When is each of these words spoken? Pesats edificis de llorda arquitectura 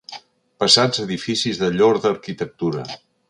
Pesats 0.63 1.03
edificis 1.03 1.61
de 1.65 1.69
llorda 1.75 2.13
arquitectura 2.17 2.89